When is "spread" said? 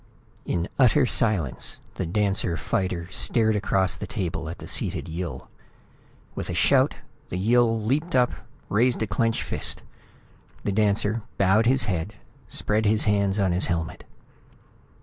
12.47-12.87